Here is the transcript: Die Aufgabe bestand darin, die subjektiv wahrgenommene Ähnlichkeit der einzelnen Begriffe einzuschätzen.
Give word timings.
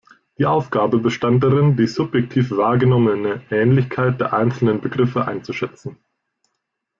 Die 0.39 0.47
Aufgabe 0.47 0.97
bestand 0.97 1.43
darin, 1.43 1.77
die 1.77 1.85
subjektiv 1.85 2.49
wahrgenommene 2.49 3.43
Ähnlichkeit 3.51 4.19
der 4.19 4.33
einzelnen 4.33 4.81
Begriffe 4.81 5.27
einzuschätzen. 5.27 5.95